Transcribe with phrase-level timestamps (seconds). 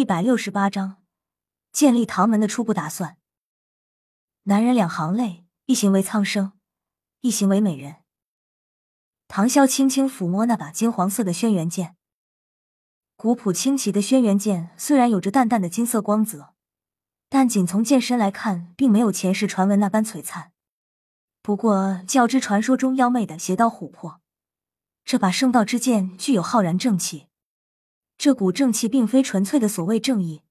[0.00, 0.96] 一百六十八章
[1.72, 3.18] 建立唐门的初步打算。
[4.44, 6.52] 男人两行泪，一行为苍生，
[7.20, 7.96] 一行为美人。
[9.28, 11.96] 唐潇轻轻抚摸那把金黄色的轩辕剑，
[13.14, 16.54] 古朴清奇的轩辕剑虽然有着淡淡的金色光泽，
[17.28, 20.52] 但仅从剑身来看，并没有前世传闻那般璀璨。
[21.42, 24.22] 不过，较之传说中妖媚的邪刀琥珀，
[25.04, 27.26] 这把圣道之剑具有浩然正气。
[28.20, 30.42] 这股正气并非纯粹的所谓正义，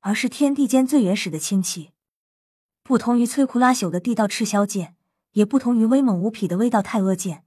[0.00, 1.92] 而是天地间最原始的清气。
[2.82, 4.96] 不同于摧枯拉朽的地道赤霄剑，
[5.32, 7.44] 也不同于威猛无匹的威道太阿剑，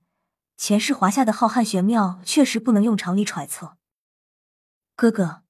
[0.55, 3.77] 前世华夏的浩瀚玄妙，确实不能用常理揣测。
[4.95, 5.41] 哥哥，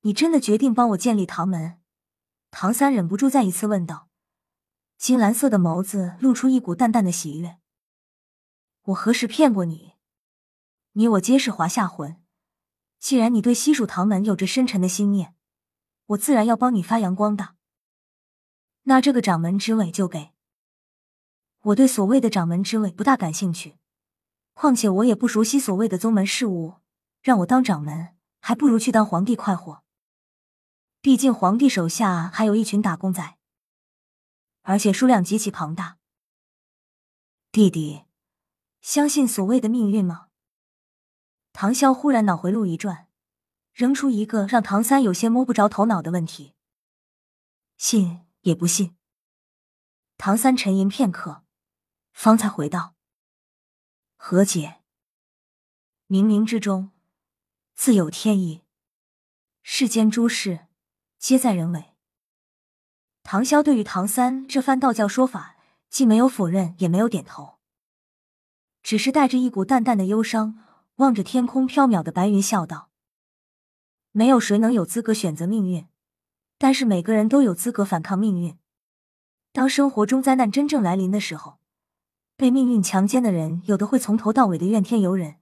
[0.00, 1.78] 你真的决定帮我建立唐门？
[2.50, 4.08] 唐三忍不住再一次问道。
[4.98, 7.58] 金蓝色的眸子露出一股淡淡的喜悦。
[8.86, 9.92] 我何时骗过你？
[10.94, 12.19] 你我皆是华夏魂。
[13.00, 15.34] 既然你对西蜀唐门有着深沉的心念，
[16.06, 17.56] 我自然要帮你发扬光大。
[18.82, 20.32] 那这个掌门之位就给
[21.62, 21.74] 我。
[21.74, 23.78] 对所谓的掌门之位不大感兴趣，
[24.52, 26.76] 况且我也不熟悉所谓的宗门事务，
[27.22, 29.82] 让我当掌门，还不如去当皇帝快活。
[31.00, 33.38] 毕竟皇帝手下还有一群打工仔，
[34.62, 35.96] 而且数量极其庞大。
[37.50, 38.04] 弟弟，
[38.82, 40.29] 相信所谓的命运吗？
[41.60, 43.06] 唐潇忽然脑回路一转，
[43.74, 46.54] 扔出一个让唐三有些摸不着头脑的问题
[47.76, 48.96] ：“信也不信。”
[50.16, 51.44] 唐三沉吟片刻，
[52.14, 52.94] 方才回道
[54.16, 54.80] ：“何解？
[56.08, 56.92] 冥冥之中
[57.74, 58.62] 自有天意，
[59.62, 60.68] 世间诸事
[61.18, 61.94] 皆在人为。”
[63.22, 65.56] 唐潇对于唐三这番道教说法，
[65.90, 67.58] 既没有否认，也没有点头，
[68.82, 70.69] 只是带着一股淡淡的忧伤。
[71.00, 72.90] 望着天空飘渺的白云，笑道
[74.12, 75.86] ：“没有谁能有资格选择命运，
[76.58, 78.58] 但是每个人都有资格反抗命运。
[79.50, 81.58] 当生活中灾难真正来临的时候，
[82.36, 85.36] 被命运强奸的人，有的会从头到尾的怨天尤人，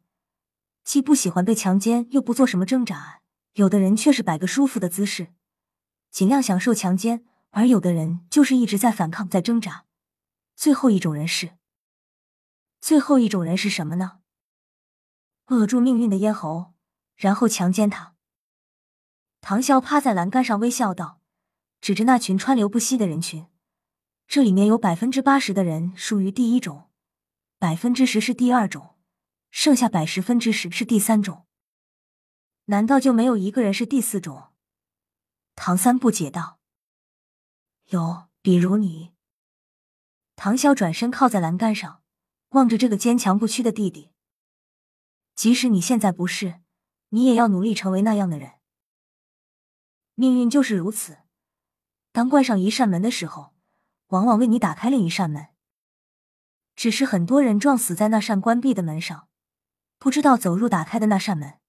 [0.84, 3.20] 既不喜欢被强奸，又不做什么挣扎；
[3.54, 5.32] 有的人却是摆个舒服的姿势，
[6.12, 9.86] 尽量享受强奸；而有的人就是一直在反抗，在挣扎。
[10.54, 11.58] 最后一种人是，
[12.80, 14.17] 最后一种人是什么呢？”
[15.48, 16.74] 扼住命运的咽喉，
[17.16, 18.14] 然后强奸他。
[19.40, 21.22] 唐潇趴在栏杆上微笑道，
[21.80, 23.46] 指着那群川流不息的人群
[24.28, 26.90] ：“这里面有百分之八十的人属于第一种，
[27.58, 28.96] 百分之十是第二种，
[29.50, 31.46] 剩下百十分之十是第三种。
[32.66, 34.48] 难道就没有一个人是第四种？”
[35.56, 36.58] 唐三不解道
[37.88, 39.12] ：“有，比如你。”
[40.36, 42.02] 唐潇转身靠在栏杆上，
[42.50, 44.10] 望着这个坚强不屈的弟弟。
[45.38, 46.60] 即使你现在不是，
[47.10, 48.54] 你也要努力成为那样的人。
[50.16, 51.18] 命运就是如此，
[52.10, 53.54] 当关上一扇门的时候，
[54.08, 55.50] 往往为你打开另一扇门。
[56.74, 59.28] 只是很多人撞死在那扇关闭的门上，
[59.96, 61.60] 不知道走入打开的那扇门。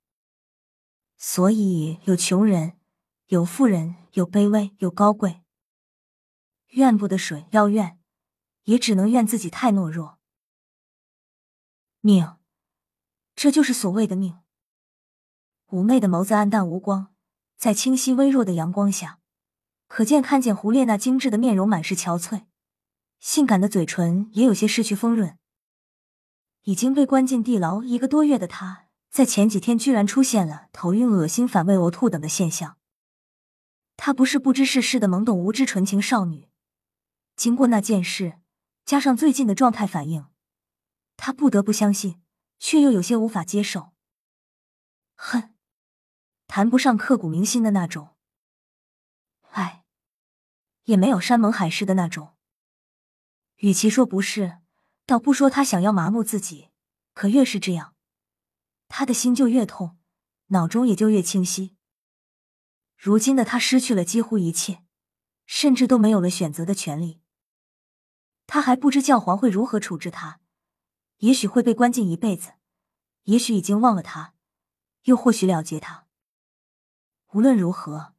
[1.16, 2.80] 所以有穷人，
[3.28, 5.44] 有富人，有卑微，有高贵。
[6.70, 8.00] 怨不得水要怨，
[8.64, 10.18] 也只能怨自己太懦弱。
[12.02, 12.39] 命。
[13.42, 14.38] 这就是所谓的命。
[15.70, 17.14] 妩媚的眸子暗淡无光，
[17.56, 19.20] 在清晰微弱的阳光下，
[19.88, 22.48] 可见看见胡烈那精致的面容满是憔悴，
[23.22, 25.38] 性感的嘴唇也有些失去丰润。
[26.64, 32.76] 已经被关进地牢一个多月的他，在前几天居然出现了头晕、恶心、反胃、呕吐等的现象。
[33.96, 36.50] 她不是不知世事的懵懂无知纯情少女，
[37.38, 38.40] 经过那件事，
[38.84, 40.26] 加上最近的状态反应，
[41.16, 42.20] 她不得不相信。
[42.60, 43.94] 却又有些无法接受，
[45.16, 45.56] 恨，
[46.46, 48.16] 谈不上刻骨铭心的那种，
[49.52, 49.86] 爱，
[50.84, 52.36] 也没有山盟海誓的那种。
[53.58, 54.60] 与其说不是，
[55.06, 56.70] 倒不说他想要麻木自己，
[57.14, 57.96] 可越是这样，
[58.90, 59.98] 他的心就越痛，
[60.48, 61.78] 脑中也就越清晰。
[62.98, 64.84] 如今的他失去了几乎一切，
[65.46, 67.22] 甚至都没有了选择的权利。
[68.46, 70.42] 他还不知教皇会如何处置他。
[71.20, 72.54] 也许会被关进一辈子，
[73.24, 74.34] 也许已经忘了他，
[75.04, 76.08] 又或许了结他。
[77.34, 78.16] 无论如何，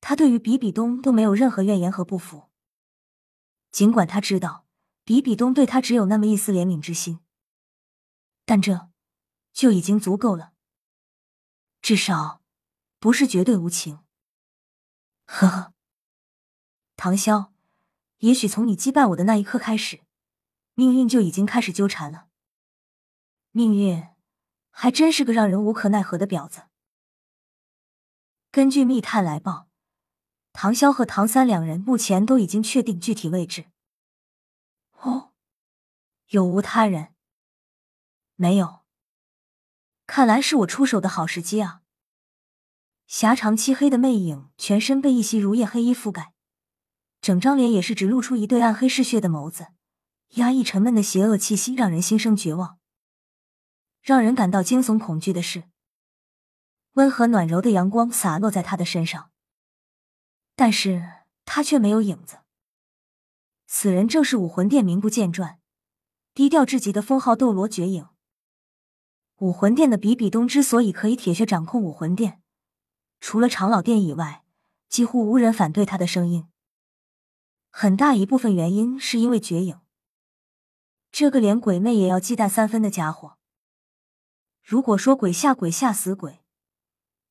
[0.00, 2.50] 他对于比比东都没有任何怨言和不服。
[3.70, 4.66] 尽管他知道
[5.04, 7.20] 比比东对他只有那么一丝怜悯之心，
[8.44, 8.90] 但这
[9.52, 10.52] 就已经足够了。
[11.80, 12.42] 至少
[12.98, 14.04] 不是绝对无情。
[15.26, 15.74] 呵呵，
[16.96, 17.50] 唐潇，
[18.18, 20.02] 也许从你击败我的那一刻开始。
[20.74, 22.26] 命运就已经开始纠缠了。
[23.52, 24.08] 命运
[24.76, 26.64] 还真是个让人无可奈何的婊子。
[28.50, 29.68] 根据密探来报，
[30.52, 33.66] 唐潇和唐三两人目前都已经确定具体位置。
[35.00, 35.32] 哦，
[36.28, 37.14] 有无他人？
[38.34, 38.80] 没有。
[40.06, 41.80] 看来是我出手的好时机啊！
[43.06, 46.34] 狭长漆黑的魅影，全身被一袭如夜黑衣覆盖，
[47.20, 49.68] 整张脸也是只露出一对暗黑嗜血的眸子，
[50.34, 52.78] 压抑沉闷的邪恶气息，让人心生绝望。
[54.04, 55.64] 让人感到惊悚恐惧的是，
[56.92, 59.30] 温和暖柔的阳光洒落在他的身上，
[60.54, 62.40] 但是他却没有影子。
[63.66, 65.58] 此人正是武魂殿名不见传、
[66.34, 68.06] 低调至极的封号斗罗绝影。
[69.38, 72.42] 武魂殿的比比东之所以可以铁血掌控武魂殿，
[73.20, 74.44] 除了长老殿以外，
[74.90, 76.46] 几乎无人反对他的声音。
[77.70, 79.80] 很大一部分原因是因为绝影
[81.10, 83.38] 这个连鬼魅也要忌惮三分的家伙。
[84.64, 86.42] 如果说鬼吓鬼吓死鬼，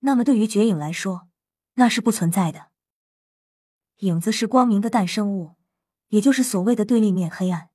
[0.01, 1.27] 那么对于绝影来说，
[1.73, 2.67] 那是不存在的。
[4.01, 5.55] 影子是光明的诞生物，
[6.09, 7.71] 也就是所谓的对立面黑暗。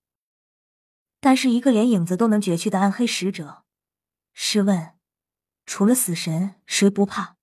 [1.18, 3.64] 但是一个连影子都能绝去的暗黑使者。
[4.32, 4.94] 试问，
[5.66, 7.36] 除了死神，谁不怕？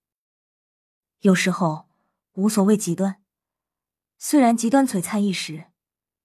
[1.19, 1.89] 有时候
[2.35, 3.21] 无所谓极端，
[4.17, 5.65] 虽然极端璀璨一时，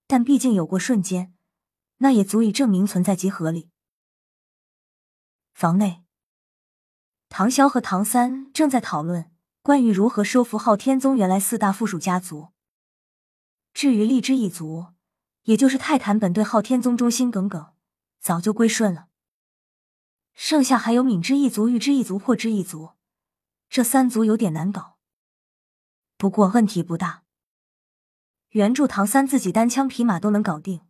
[0.07, 1.33] 但毕竟有过瞬间，
[1.97, 3.70] 那也足以证明存在即合理。
[5.53, 6.03] 房内，
[7.29, 9.31] 唐潇和唐三正在讨论
[9.61, 12.49] 关于如何收服昊天宗原来四大附属家族。
[13.73, 14.87] 至于荔枝一族，
[15.43, 17.73] 也就是泰坦本对昊天宗忠心耿耿，
[18.19, 19.07] 早就归顺了。
[20.33, 22.93] 剩下还有敏之一族、玉之一族、破之一族，
[23.69, 24.97] 这三族有点难搞。
[26.17, 27.23] 不过问题不大，
[28.49, 30.81] 原著唐三自己单枪匹马都能搞定，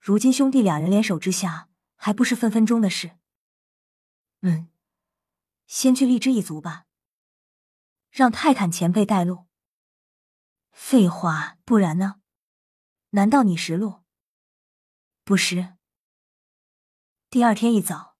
[0.00, 3.12] 如今兄弟俩人联手之下，还不是分分钟的事。
[4.40, 4.68] 嗯，
[5.66, 6.86] 先去荔枝一族吧，
[8.10, 9.46] 让泰坦前辈带路。
[10.70, 12.20] 废话，不然呢？
[13.10, 14.04] 难道你识路？
[15.24, 15.74] 不识。
[17.28, 18.16] 第二天一早。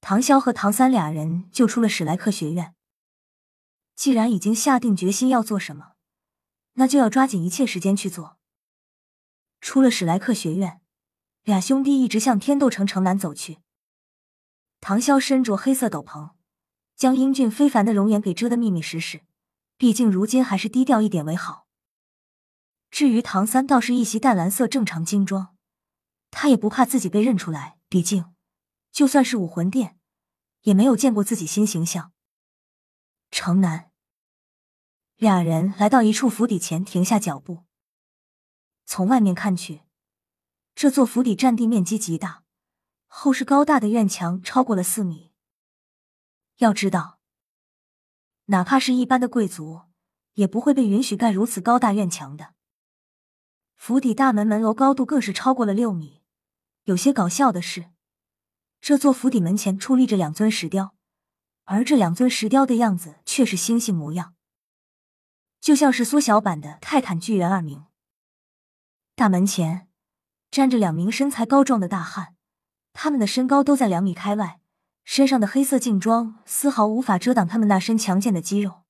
[0.00, 2.74] 唐潇和唐三俩人就出了史莱克学院。
[3.94, 5.94] 既然已经下定决心要做什么，
[6.74, 8.38] 那就要抓紧一切时间去做。
[9.60, 10.80] 出了史莱克学院，
[11.42, 13.58] 俩兄弟一直向天斗城城南走去。
[14.80, 16.30] 唐潇身着黑色斗篷，
[16.96, 19.22] 将英俊非凡的容颜给遮得密密实实，
[19.76, 21.66] 毕竟如今还是低调一点为好。
[22.90, 25.56] 至于唐三，倒是一袭淡蓝色正常精装，
[26.30, 28.32] 他也不怕自己被认出来，毕竟。
[28.90, 29.98] 就算是武魂殿，
[30.62, 32.12] 也没有见过自己新形象。
[33.30, 33.90] 城南，
[35.16, 37.64] 俩人来到一处府邸前，停下脚步。
[38.86, 39.82] 从外面看去，
[40.74, 42.42] 这座府邸占地面积极大，
[43.08, 45.32] 后室高大的院墙超过了四米。
[46.58, 47.18] 要知道，
[48.46, 49.82] 哪怕是一般的贵族，
[50.34, 52.54] 也不会被允许盖如此高大院墙的。
[53.74, 56.22] 府邸大门门楼高度更是超过了六米。
[56.84, 57.90] 有些搞笑的是。
[58.80, 60.96] 这座府邸门前矗立着两尊石雕，
[61.64, 64.36] 而这两尊石雕的样子却是猩猩模样，
[65.60, 67.86] 就像是缩小版的泰坦巨人二名。
[69.16, 69.88] 大门前
[70.48, 72.36] 站着两名身材高壮的大汉，
[73.00, 74.60] 他们的身高都在两米开外，
[75.04, 78.82] 身上的黑色劲装丝毫无法遮挡他们那身强健的肌肉，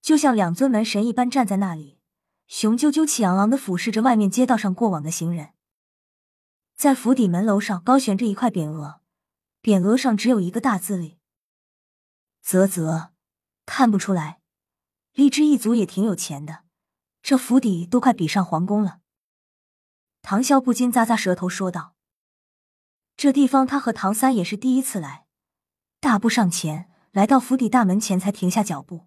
[0.00, 1.98] 就像两尊门神一般站在那里，
[2.46, 5.54] 雄赳赳气昂昂的俯视着外面街道上过往的行人。
[6.76, 9.00] 在府邸门楼上高悬着一块匾额，
[9.60, 11.18] 匾额上只有一个大字里
[12.46, 13.10] “啧啧”，
[13.66, 14.38] 看不出来。
[15.14, 16.60] 荔枝一族也挺有钱的，
[17.20, 19.00] 这府邸都快比上皇宫了。
[20.22, 21.93] 唐潇不禁咂咂舌头说道
[23.16, 25.26] ：“这地方他和唐三也是第一次来。”
[26.00, 29.06] 大步上前，来到府邸大门前，才停下脚步。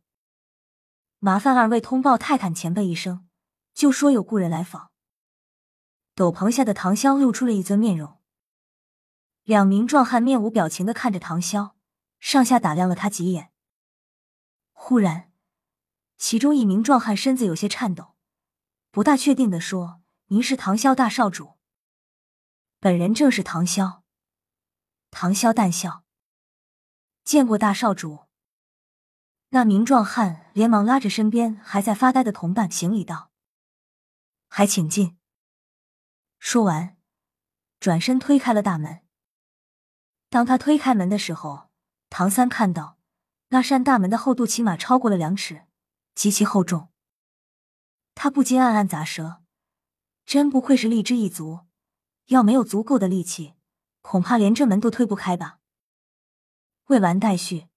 [1.20, 3.28] 麻烦二位通报泰坦前辈一声，
[3.74, 4.92] 就说有故人来访。
[6.16, 8.18] 斗篷下的唐潇露出了一尊面容，
[9.44, 11.74] 两名壮汉面无表情的看着唐潇，
[12.20, 13.52] 上下打量了他几眼。
[14.72, 15.32] 忽然，
[16.18, 18.16] 其中一名壮汉身子有些颤抖，
[18.90, 21.57] 不大确定的说：“您是唐潇大少主？”
[22.88, 24.00] 本人正是唐潇。
[25.12, 26.06] 唐潇淡笑
[27.26, 28.28] ：“见过大少主。”
[29.52, 33.30] 那名壮汉连忙拉着身边还在发呆的同伴行礼道
[34.48, 35.18] ：“还请进。”
[36.40, 36.96] 说完，
[37.82, 39.02] 转身推开了大门。
[40.30, 41.70] 当他推开门的时候，
[42.10, 42.98] 唐三看到
[43.50, 45.66] 那扇大门的厚度起码超过了两尺，
[46.16, 46.88] 极其厚重。
[48.16, 49.44] 他不禁暗暗咂舌，
[50.26, 51.67] 真不愧是荔枝一族，
[52.28, 53.54] 要没有足够的力气，
[54.02, 55.60] 恐怕连这门都推不开吧。
[56.88, 57.68] 未完待续。